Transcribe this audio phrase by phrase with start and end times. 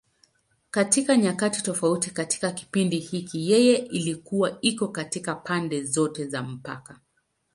[0.71, 6.99] Katika nyakati tofauti katika kipindi hiki, yeye ilikuwa iko katika pande zote za mpaka.